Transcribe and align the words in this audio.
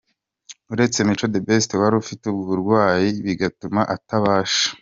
Uretse 0.73 0.97
Mico 1.07 1.25
The 1.33 1.41
Best 1.47 1.69
wari 1.81 1.95
ufite 2.03 2.25
uburwayi 2.43 3.09
bigatuma 3.25 3.81
atabasha. 3.95 4.67